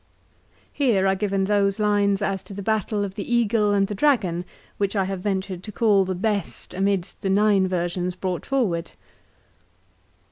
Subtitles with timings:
[0.73, 4.45] Here are given those lines as to the battle of the eagle and the dragon
[4.77, 8.93] which I have ventured to call the best amidst the nine versions brought forward.